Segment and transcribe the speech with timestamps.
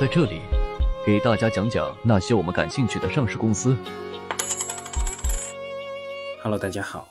[0.00, 0.40] 在这里
[1.04, 3.76] 给大家讲讲那些我们感兴趣的上市公司。
[6.42, 7.06] Hello，大家好。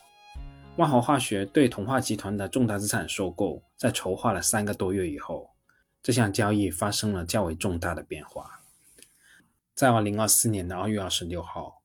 [0.78, 5.52] 万豪化学对同化集团的重大资产收购，在筹划了三个多月以后，
[6.02, 8.62] 这项交易发生了较为重大的变化。
[9.76, 11.84] 在二零二四年的二月二十六号，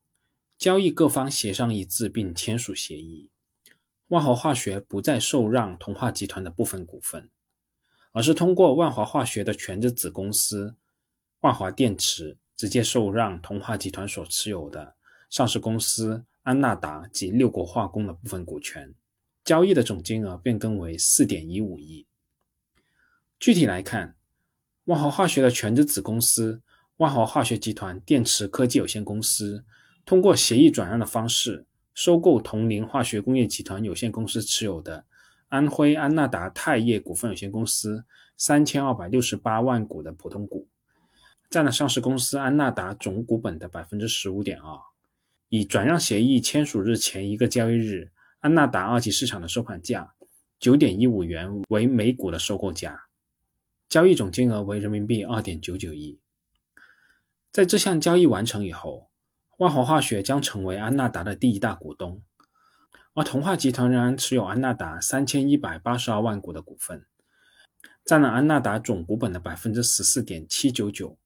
[0.57, 3.29] 交易各方协商一致并签署协议，
[4.07, 7.29] 万豪化学不再受让同化集团的部分股份。
[8.11, 10.77] 而是通过万华化学的全资子公司
[11.45, 14.95] 万华电池直接受让同化集团所持有的
[15.29, 18.91] 上市公司安纳达及六国化工的部分股权，
[19.43, 22.07] 交易的总金额变更为四点一五亿。
[23.39, 24.15] 具体来看，
[24.85, 26.63] 万华化学的全资子公司
[26.97, 29.63] 万华化学集团电池科技有限公司
[30.03, 35.05] 通过协议转让的方式收购铜陵化学工业集团有限公司持有的。
[35.49, 38.03] 安徽安纳达钛业股份有限公司
[38.35, 40.67] 三千二百六十八万股的普通股，
[41.55, 44.77] 占了上市公司安纳达总股本的百分之十五点二。
[45.47, 48.11] 以转让协议签署日前一个交易日
[48.41, 50.15] 安纳达二级市场的收盘价
[50.59, 53.05] 九点一五元为每股的收购价，
[53.87, 56.19] 交易总金额为人民币二点九九亿。
[57.53, 59.09] 在这项交易完成以后，
[59.59, 62.21] 万华化学将成为安纳达的第一大股东。
[63.13, 67.05] 而同化集团仍然持有安纳达三千一百八十二万股的股份，
[68.03, 71.17] 占了安纳达总股本的百分之十四点七九九。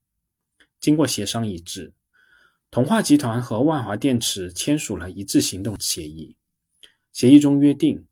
[0.80, 1.92] 经过协商一致，
[2.70, 6.36] 同化集团和万华电池签署了一致行动协议。
[7.12, 8.06] 协议中约定，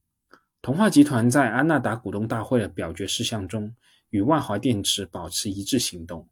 [0.60, 3.74] 同化集团在安纳达股东大会的表决事项中，
[4.10, 6.28] 与万华电池保持一致行动。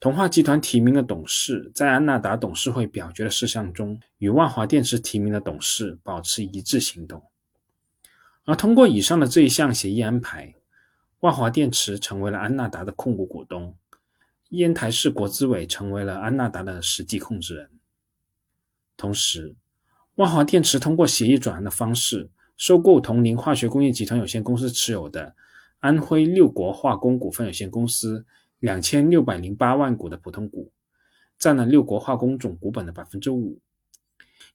[0.00, 7.22] 同化集团提名的董事在安纳达董事会表决的事项中，与万华电池提名的董事保持一致行动。
[8.44, 10.54] 而通过以上的这一项协议安排，
[11.20, 13.74] 万华电池成为了安纳达的控股股东，
[14.48, 17.70] 烟台市国资委成为了安纳达的实际控制人。
[18.96, 19.54] 同时，
[20.14, 25.34] 万华电池通过协议转让的方式收购同宁化学工业集团有限公司持有的
[25.80, 28.26] 安徽六国化工股份有限公司。
[28.60, 30.72] 两千六百零八万股的普通股，
[31.38, 33.60] 占了六国化工总股本的百分之五。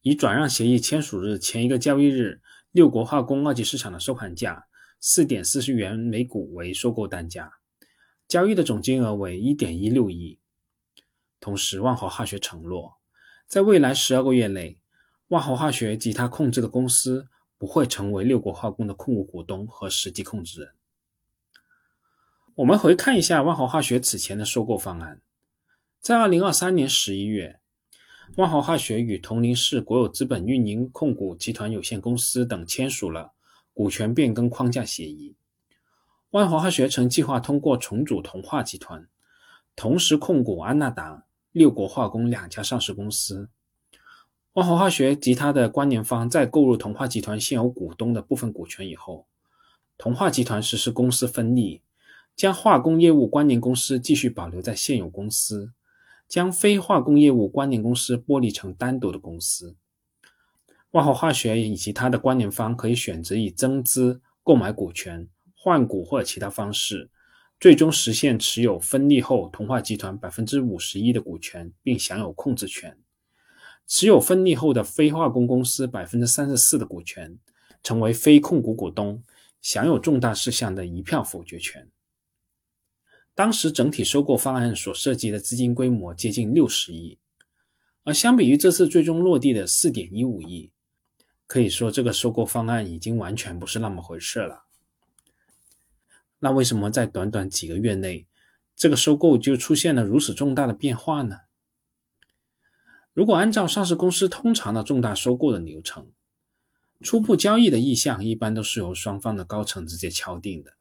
[0.02, 2.42] 以转让协议签署日前一个交易日
[2.74, 4.66] 六国化工二级市场的收盘价
[5.00, 7.54] 四点四十元每股为收购单价，
[8.34, 10.40] 交易的总金额为一点一六亿。
[11.40, 12.98] 同时，万豪化学承诺，
[13.46, 14.80] 在未来十二个月内，
[15.28, 17.28] 万豪化学及它控制的公司
[17.60, 20.72] 不会成为六国化工的控股股东和实际控制人。
[22.56, 25.22] 我们回看一下万豪化学此前的收购方案，
[26.00, 27.60] 在二零二三年十一月，
[28.38, 33.34] 万豪化学与铜陵市国有资本运营控股集团有限公司等签署了
[33.76, 35.36] 股权变更框架协议。
[36.34, 39.08] 万华化学曾计划通过重组同化集团，
[39.76, 43.50] 同时控股安纳达、六国化工两家上市公司。
[44.54, 49.28] 万华化学及它的关联方在购入同化集团现有股东的部分股权以后，
[49.96, 51.84] 同化集团实施公司分立。
[52.36, 55.72] 将化工业务关联公司继续保留在现有公司，
[56.28, 59.76] 将非化工业务关联公司剥离成单独的公司。
[60.90, 65.30] 万豪化学以及它的关联方可以选择以增资、购买股权、
[65.64, 67.10] 换股或者其他方式，
[67.58, 72.92] 最终实现持有分立后同化集团百分之五十一的股权，并享有控制权；
[73.88, 77.40] 持有分立后的非化工公司百分之三十四的股权，
[77.82, 79.24] 成为非控股股东，
[79.62, 81.88] 享有重大事项的一票否决权。
[83.34, 87.18] 当时整体收购方案所涉及的资金规模接近六十亿，
[88.04, 90.74] 而相比于这次最终落地的四点一五亿，
[91.48, 94.66] 可以说这个收购方案已经完全不是那么回事了。
[96.44, 98.28] 那为什么在短短几个月内，
[98.76, 101.38] 这个收购就出现了如此重大的变化呢？
[103.14, 106.12] 如果按照上市公司通常的重大收购的流程，
[107.00, 110.74] 初步交易的意向一般都是由双方的高层直接敲定的。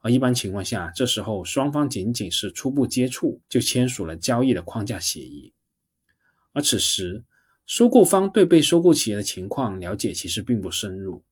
[0.00, 5.54] 而一般情况下，这时候双方仅仅是初步接触就签署了交易的框架协议。
[6.52, 7.24] 而此时，
[7.64, 11.24] 收购方对被收购企业的情况了解其实并不深入，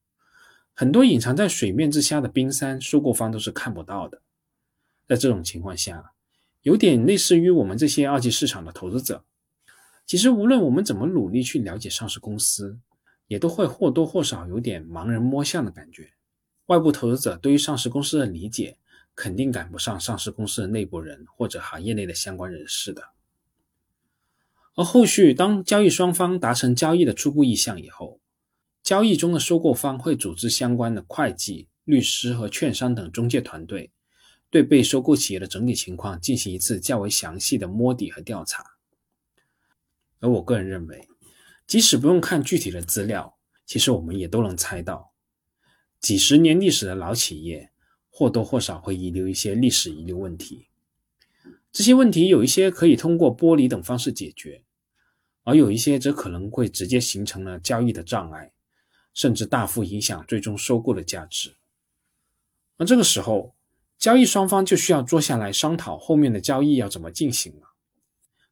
[0.81, 4.23] 很多隐藏在水面之下的冰山，收购方都是看不到的。
[5.07, 6.13] 在这种情况下，
[6.63, 9.23] 有点类似于我们这些二级市场的投资者，
[10.07, 12.79] 其实无论我们怎么努力去了解上市公司，
[13.27, 16.15] 也都会或多或少有点盲人摸象的感觉。
[16.69, 18.79] 外部投资者对于上市公司的理解，
[19.15, 23.11] 肯定赶不上上市公司的内部人或者行业内的相关人士的。
[24.77, 28.20] 而后续当交易双方达成交易的初步意向以后，
[28.83, 33.93] 交易中的收购方会组织相关的会计、律师和券商等中介团队，
[34.49, 38.65] 对被收购企业的整体情况进行一次较为详细的摸底和调查。
[40.19, 41.09] 而我个人认为，
[41.67, 45.13] 即使不用看具体的资料，其实我们也都能猜到，
[46.01, 47.71] 几十年历史的老企业
[48.11, 50.67] 或多或少会遗留一些历史遗留问题。
[51.73, 54.65] 这些问题有一些可以通过剥离等方式解决，
[55.45, 58.53] 而有一些则可能会直接形成了交易的障碍，
[59.13, 61.55] 甚至大幅影响最终收购的价值。
[62.77, 63.55] 而这个时候，
[63.99, 67.69] 交易双方就需要坐下来商讨后面的交易要怎么进行了。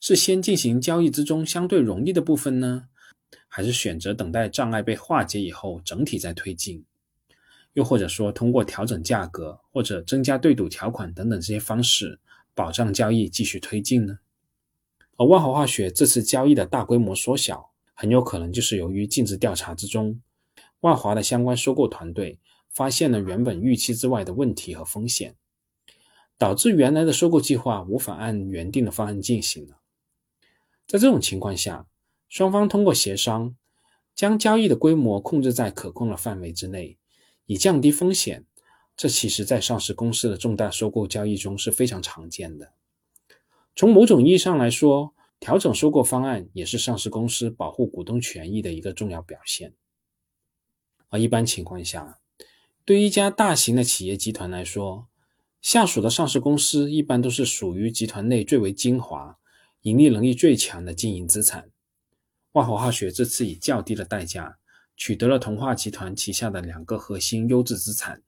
[0.01, 2.89] 是先进行交易之中相对容易的部分呢，
[3.49, 6.85] 还是选择等待障碍被化解以后整体再推进？
[7.73, 12.21] 又或者说通过调整价格或者增加对赌条款等等这些方式，
[12.55, 14.19] 保障交易继续推进呢？
[15.17, 20.21] 而万华化学这次交易的大规模缩小，很有可能就是由于尽职调查之中，
[20.81, 22.39] 万华的相关收购团队
[22.69, 25.37] 发现了原本预期之外的问题和风险，
[26.37, 29.79] 导致原来的收购计划无法按原定的方案进行了。
[30.87, 31.87] 在这种情况下，
[32.29, 33.57] 双方通过协商，
[34.15, 36.97] 将交易的规模控制在可控的范围之内，
[37.47, 38.45] 以降低风险。
[38.97, 42.73] 这其实，在上市公司的重大收购交易中是非常常见的。
[43.77, 49.73] 从某种意义上来说，调整收购方案也是上市公司保护股东权益的一个重要表现。
[51.09, 52.19] 而一般情况下，
[52.85, 55.09] 对于一家大型的企业集团来说，
[55.61, 59.37] 下属的上市公司一般都是属于集团内最为精华。
[59.83, 61.71] 盈利能力最强的经营资产，
[62.53, 64.59] 万华化学这次以较低的代价
[64.97, 68.21] 取得了同化集团旗下的两个核心优质资产，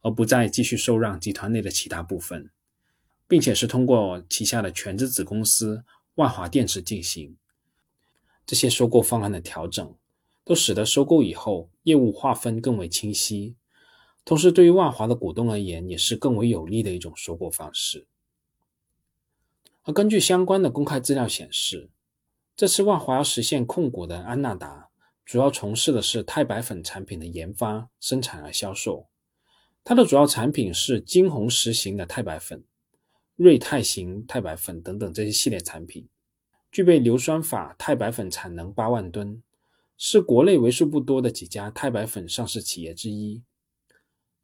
[0.00, 2.50] 而不再继续受让集团内的其他部分，
[3.28, 5.84] 并且是通过旗下的全资子公司
[6.16, 7.36] 万华电池进行
[8.44, 9.94] 这些收购方案的调整，
[10.44, 13.56] 都使得收购以后业务划分更为清晰，
[14.24, 18.06] 同时对于万华的股东而言也是更为有利的一种收购方式。
[19.82, 21.90] 而根据相关的公开资料显示，
[22.56, 24.88] 这次万华要实现控股的安纳达，
[25.24, 29.08] 主要从事的是钛白粉产品的研发、生产和销售。
[29.82, 32.64] 它的主要产品是金红石型的钛白粉、
[33.36, 36.08] 瑞钛型钛白粉等等这些系列产品，
[36.72, 39.42] 具备硫酸法钛白粉产能八万吨，
[39.96, 43.42] 是国内为数不多的几家钛白粉上市企业之一。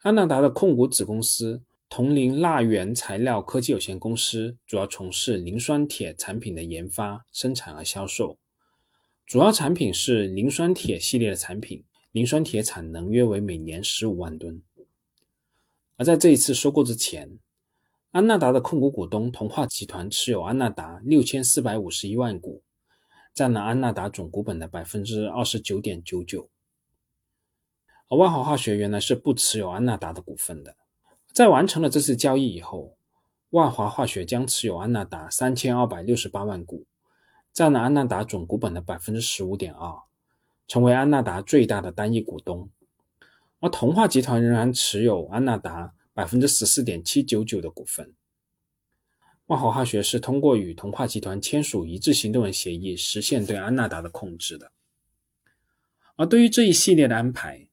[0.03, 1.63] 安纳达的控股子公司。
[1.93, 8.39] 铜陵蜡源材料科技有限公司主要从事磷酸铁产品的研发、生产和销售，
[9.27, 11.83] 主要产品是磷酸铁系列的产品，
[12.13, 14.63] 磷酸铁产能约为每年十五万吨。
[15.97, 17.41] 而在这一次收购之前，
[18.13, 22.63] 安纳达的控股股东同化集团持有安纳达六千四百五十一万股，
[23.33, 26.51] 占了安纳达总股本的百分之二十九点九九。
[28.09, 30.77] 而万华化学原来是不持有安纳达的股份的。
[31.33, 32.97] 在完成了这次交易以后，
[33.51, 36.87] 万华化学将持有安纳达三千二百六十八万股，
[37.53, 39.95] 占了安纳达总股本的百分之十五点二，
[40.67, 42.69] 成为安纳达最大的单一股东。
[43.61, 48.13] 而同化集团仍然持有安纳达百分之十四点七九九的股份。
[49.51, 54.71] 万华化学是通过与同化集团签署一致行动人协议，实现对安纳达的控制的。
[56.15, 57.67] 而对于这一系列的安排，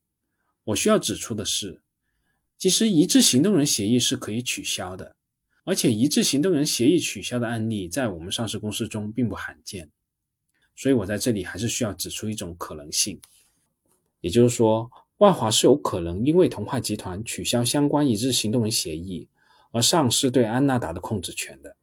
[0.64, 1.84] 我需要指出的是。
[2.58, 5.16] 其实一致行动人协议是可以取消的，
[5.66, 9.92] 而且一致行动人协议取消的案例在我们上市公司中并不罕见。
[10.76, 13.22] 所以我在这里还是需要指出一种可能性，
[14.22, 19.30] 也就是说，万华是有可能因为同化集团取消相关一致行动人协议
[19.78, 21.76] 而丧失对安纳达的控制权的，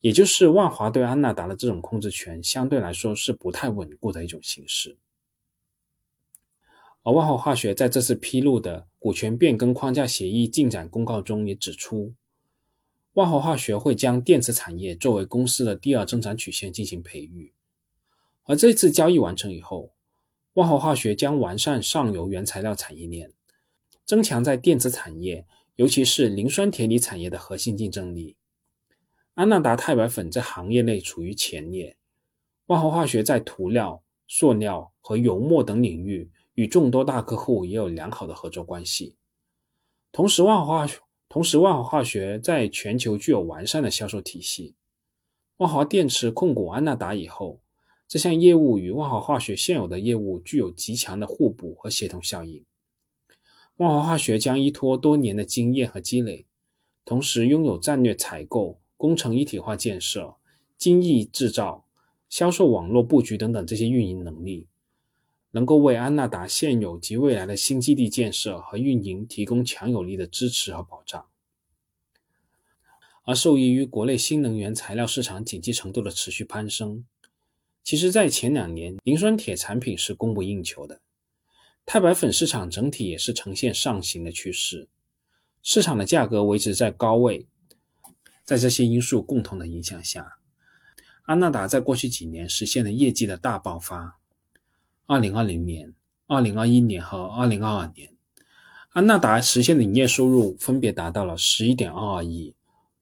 [0.00, 4.96] 也就是万华对安纳达的这种控制权相对来说是不太稳固的一种形式。
[7.02, 12.14] 而万华化学在这次披露的股权变更框架协议进展公告中也指出，
[13.14, 17.52] 万华化学会将电池产业作为公司的第二增长曲线进行培育。
[18.44, 19.92] 而这次交易完成以后，
[20.52, 23.32] 万华化学将完善上游原材料产业链，
[24.04, 25.44] 增强在电池产业，
[25.76, 28.36] 尤其是磷酸铁锂产业的核心竞争力。
[29.34, 31.96] 安纳达钛白粉在行业内处于前列，
[32.66, 36.30] 万华化学在涂料、塑料和油墨等领域。
[36.56, 39.16] 与众多大客户也有良好的合作关系。
[40.12, 40.88] 同时，万华
[41.28, 44.76] 同时万华化学在全球具有完善的销售体系。
[45.56, 47.60] 万华电池控股安纳达以后，
[48.06, 52.64] 这项业务与万华化学现有的业务具有极强的互补和协同效应。
[53.76, 56.46] 万华化学将依托多年的经验和积累，
[57.04, 60.36] 同时拥有战略采购、工程一体化建设、
[60.78, 61.84] 精益制造、
[62.28, 64.68] 销售网络布局等等这些运营能力。
[65.50, 71.26] 能够为安纳达现有及未来的新基地建设和运营提供强有力的支持和保障。
[73.22, 77.04] 而受益于国内新能源材料市场景气程度的持续攀升，
[77.84, 81.00] 其实，在前两年，磷酸铁产品是供不应求的，
[81.86, 84.88] 钛白粉市场整体也是呈现上行的趋势，
[85.62, 87.46] 市场的价格维持在高位。
[88.44, 90.38] 在这些因素共同的影响下，
[91.22, 94.18] 安纳达在过去几年实现了业绩的大爆发。
[95.06, 95.94] 二零二零年、
[96.26, 98.12] 二零二一年和二零二二年，
[98.90, 102.54] 安纳达实现的营业收入分别达到了十一点二二亿。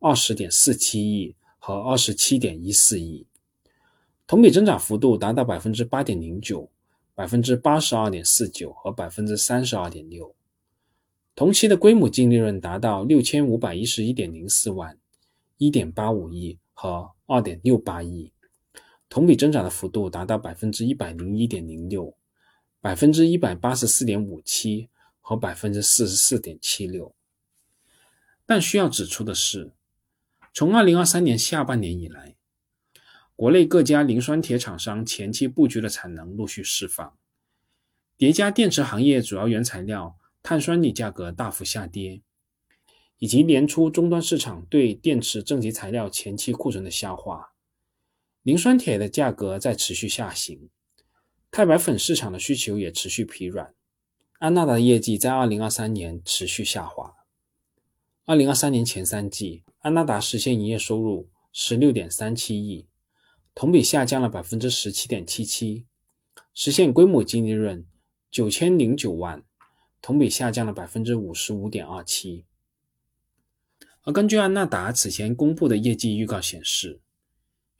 [0.04, 3.24] 二十点四七亿和二十七点一四亿，
[4.26, 6.68] 同比增长幅度达到百分之八点零九、
[7.14, 10.34] 百分之八十二点四九和百分之三十二点六。
[11.34, 14.98] 同期的归母净利润达到六千五百一十一点零四万、
[15.56, 18.32] 一点八五亿和二点六八亿，
[19.08, 22.14] 同比增长的幅度达到百分之一百零一点零六、
[22.80, 24.88] 百分之一百八十四点五七
[25.20, 27.14] 和百分之四十四点七六。
[28.44, 29.72] 但需要指出的是。
[30.54, 32.36] 从二零二三年下半年以来，
[33.34, 37.16] 国内各家磷酸铁厂商前期布局的产能陆续释放，
[38.16, 42.22] 叠加电池行业主要原材料碳酸锂价格大幅下跌，
[43.18, 47.52] 以及年初终端市场对电池正极材料前期库存的消化，
[48.42, 50.68] 磷酸铁的价格在持续下行，
[51.50, 53.74] 钛白粉市场的需求也持续疲软，
[54.38, 57.14] 安纳达的业绩在二零二三年持续下滑。
[58.24, 59.64] 二零二三年前三季。
[59.80, 62.86] 安纳达实现营业收入十六点三七亿，
[63.54, 65.86] 同比下降了百分之十七点七七，
[66.54, 67.84] 实现规模净利润
[68.30, 69.42] 九千零九万，
[70.00, 72.44] 同比下降了百分之五十五点二七。
[74.02, 77.00] 而根据安纳达此前公布的业绩预告显示，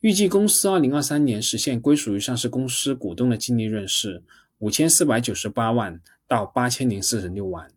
[0.01, 4.23] 预计公司二零二三年实现归属于上市公司股东的净利润是
[4.59, 7.73] 五千四百九十八万到八千零四十六万，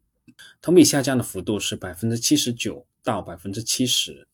[0.61, 2.85] 同比下降的幅度是百分之七十九。
[3.05, 4.27] 到百分之七十。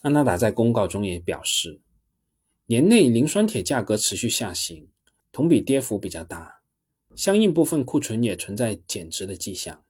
[0.00, 1.78] 安纳达在公告中也表示，
[2.66, 4.88] 年内磷酸铁价格持续下行，
[5.30, 6.62] 同比跌幅比较大，
[7.14, 9.82] 相应部分库存也存在减值的迹象。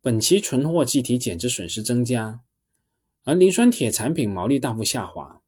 [0.00, 2.38] 本期存货计提减值损失增加，
[3.24, 5.40] 而磷酸铁产品毛利大幅下滑，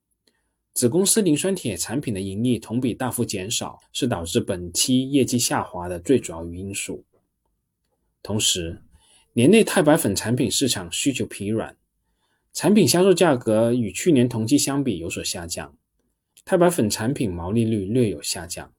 [0.73, 7.05] 子公司磷酸铁产品的盈利同比大幅减少，是导致本期业绩下滑的最主要因素。
[8.25, 8.83] 同时，
[9.35, 11.77] 年内钛白粉产品市场需求疲软，
[12.53, 15.77] 产品销售价格与去年同期相比有所下降，
[16.45, 18.73] 钛白粉产品毛利率略有下降。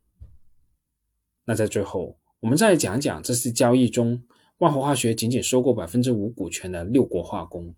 [1.45, 4.23] 那在最后，我们再讲讲这次交易中，
[4.57, 7.73] 万华化学仅仅收购百分之五股权的六国化工。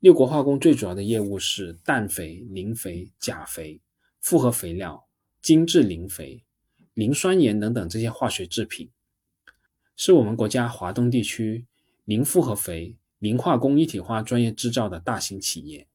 [0.00, 3.80] 六国化工最主要的业务是氮肥、磷肥、钾肥、
[4.20, 5.06] 复合肥料、
[5.40, 6.44] 精制磷肥、
[6.92, 8.90] 磷酸盐等等这些化学制品。
[9.96, 11.64] 是我们国家华东地区
[12.04, 15.88] 磷复合肥、磷化工一体化专业制造的大型企业，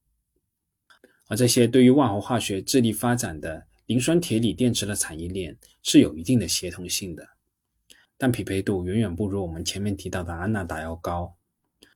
[1.29, 7.25] 而这些对于万豪化学致力发展的磷酸铁锂电池的产业链是有一定的协同性的，
[8.17, 11.36] 但匹配度远远不如我们前面提到的安纳达要高，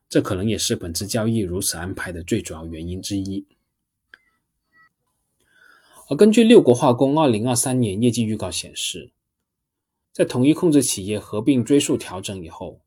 [0.08, 3.46] 这可能也是本次交易如此安排的最主要原因之一。
[6.08, 9.12] 而根据六国化工二零二三年业绩预告显示。
[10.12, 12.82] 在统一控制企业合并追溯调整以后，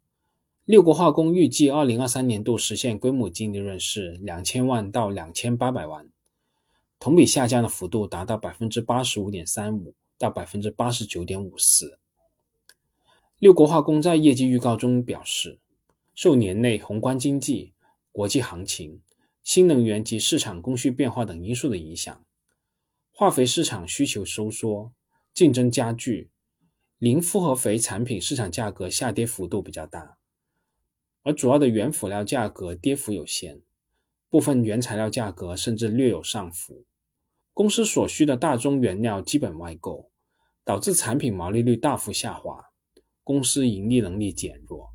[0.65, 6.09] 六国化工预计二零二三年度实现规模净利润是两千万到两千八百万，
[6.99, 11.99] 同比下降的幅度达到百分之八十五点三五到百分之八十九点五四。
[13.39, 15.59] 六国化工在业绩预告中表示，
[16.15, 17.75] 受年内宏观经济、
[18.11, 19.03] 国际行情、
[19.43, 22.25] 新能源及市场供需变化等因素的影响，
[23.13, 24.93] 化肥市场需求收缩，
[25.35, 26.31] 竞争加剧。
[26.99, 30.17] 磷复合肥产品市场价格下跌幅度比较大，
[31.23, 33.61] 而主要的原辅料价格跌幅有限，
[34.29, 36.85] 部分原材料价格甚至略有上浮。
[37.53, 40.11] 公司所需的大宗原料基本外购，
[40.65, 42.67] 导致产品毛利率大幅下滑，
[43.25, 44.91] 公司盈利能力减弱。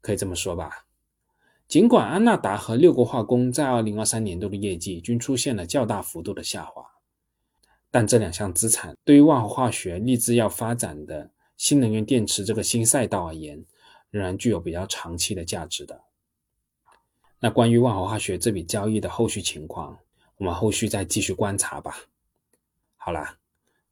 [0.00, 0.86] 可以这么说吧，
[1.68, 6.82] 尽管安纳达和六国化工在二零二三年度的业绩均出现了较大幅度的下滑。
[7.90, 13.62] 但这两项资产对于万华化学立志要发展的新能源电池这个新赛道而言，
[14.08, 16.00] 仍然具有比较长期的价值的。
[17.40, 19.98] 那关于万豪化学这笔交易的后续情况，
[20.36, 21.96] 我们后续再继续观察吧。
[22.96, 23.38] 好啦，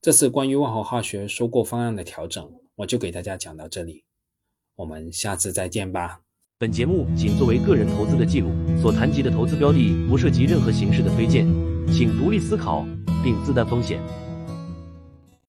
[0.00, 4.04] 这次关于万豪化学收购方案的调整，我就给大家讲到这里，
[4.76, 6.20] 我们下次再见吧。
[6.58, 8.50] 本节目仅作为个人投资的记录，
[8.80, 11.46] 所谈及的投资标的不涉及任何形式的推荐，
[11.92, 12.86] 请独立思考。
[13.22, 14.00] 并自担风险。